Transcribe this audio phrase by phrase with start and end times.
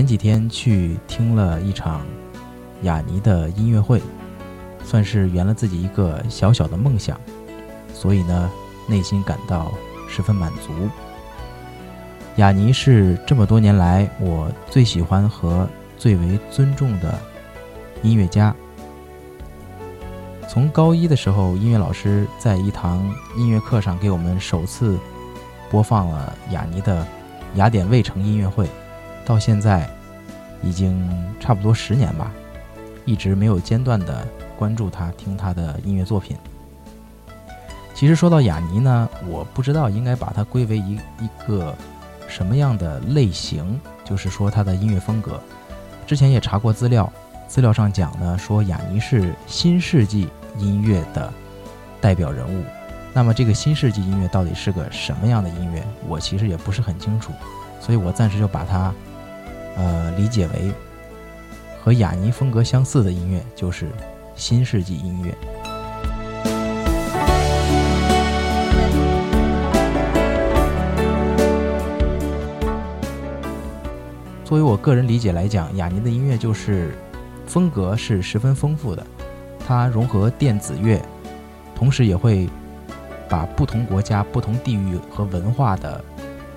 [0.00, 2.00] 前几天去听了一场
[2.84, 4.00] 雅尼的音乐会，
[4.82, 7.20] 算是圆了自己一个小小的梦想，
[7.92, 8.50] 所以呢，
[8.88, 9.70] 内心感到
[10.08, 10.72] 十分满足。
[12.36, 15.68] 雅尼是这么多年来我最喜欢和
[15.98, 17.20] 最为尊重的
[18.02, 18.56] 音乐家。
[20.48, 24.98] 从高一的时候，音乐老师在一堂音乐课上给我们首次
[25.70, 27.06] 播放了雅尼的
[27.56, 28.66] 雅典卫城音乐会，
[29.26, 29.86] 到现在
[30.62, 31.08] 已经
[31.38, 32.30] 差不多十年吧，
[33.04, 34.26] 一直没有间断的
[34.58, 36.36] 关注他，听他的音乐作品。
[37.94, 41.74] 其实说到雅尼呢，我不知道应该把它归为一一个
[42.28, 45.40] 什么样的类型，就是说他的音乐风格。
[46.06, 47.12] 之前也查过资料，
[47.46, 50.28] 资料上讲呢，说雅尼是新世纪。
[50.58, 51.32] 音乐的
[52.00, 52.64] 代表人物，
[53.14, 55.82] 那么这个新世纪音乐到底是个什么样的音乐？
[56.08, 57.32] 我其实也不是很清楚，
[57.80, 58.92] 所以我暂时就把它，
[59.76, 60.72] 呃，理解为
[61.82, 63.88] 和雅尼风格相似的音乐，就是
[64.36, 65.34] 新世纪音乐。
[74.44, 76.92] 作为我个人理解来讲，雅尼的音乐就是
[77.46, 79.06] 风格是十分丰富的。
[79.64, 81.00] 它融合电子乐，
[81.76, 82.48] 同时也会
[83.28, 86.04] 把不同国家、不同地域和文化的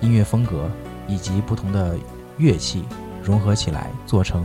[0.00, 0.68] 音乐风格
[1.06, 1.96] 以及不同的
[2.36, 2.82] 乐器
[3.24, 4.44] 融合起来，做成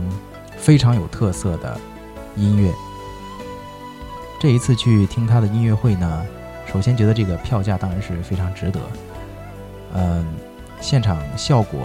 [0.56, 1.78] 非常有特色的
[2.34, 2.72] 音乐。
[4.40, 6.26] 这一次去听他的音乐会呢，
[6.66, 8.80] 首先觉得这个票价当然是非常值得。
[9.94, 10.26] 嗯，
[10.80, 11.80] 现场效果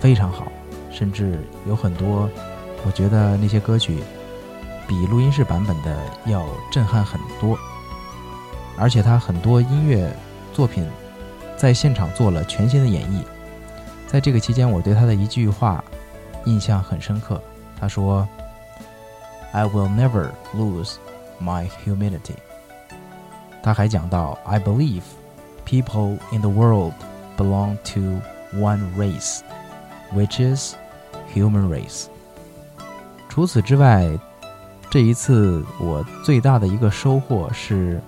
[0.00, 0.50] 非常好，
[0.90, 2.28] 甚至有很多，
[2.84, 4.02] 我觉得那些歌曲。
[4.88, 7.58] 比录音室版本的要震撼很多，
[8.78, 10.08] 而且他很多音乐
[10.52, 10.86] 作品
[11.56, 13.20] 在现场做了全新的演绎。
[14.06, 15.82] 在这个期间，我对他的一句话
[16.46, 17.40] 印象很深刻。
[17.78, 18.26] 他说
[19.52, 20.94] ：“I will never lose
[21.40, 22.36] my humility。”
[23.62, 25.02] 他还讲到：“I believe
[25.66, 26.94] people in the world
[27.36, 28.20] belong to
[28.58, 29.40] one race,
[30.14, 30.74] which is
[31.34, 32.06] human race。”
[33.28, 34.08] 除此之外，
[34.88, 38.00] 这一次我最大的一个收获是，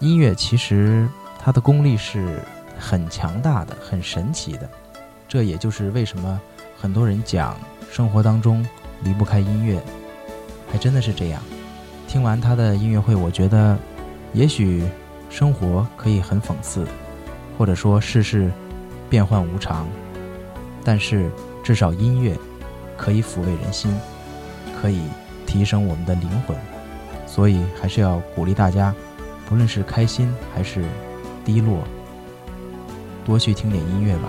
[0.00, 2.42] 音乐其实它的功力是
[2.78, 4.68] 很强大的、很神奇的。
[5.26, 6.38] 这也就是为什么
[6.78, 7.56] 很多人讲
[7.94, 8.66] 生活当中
[9.04, 9.80] 离不开音乐，
[10.68, 11.40] 还真的是这样。
[12.08, 13.78] 听完他的音乐会，我觉得
[14.32, 14.82] 也许
[15.30, 16.84] 生活可以很讽刺，
[17.56, 18.50] 或者说世事
[19.08, 19.86] 变幻无常，
[20.82, 21.30] 但是
[21.62, 22.36] 至少音乐
[22.96, 23.94] 可以抚慰人心，
[24.82, 25.00] 可以。
[25.46, 26.56] 提升我们的灵魂，
[27.28, 28.92] 所以还是要鼓励大家，
[29.46, 30.84] 不论是开心还是
[31.44, 31.84] 低落，
[33.24, 34.28] 多去听点音乐吧。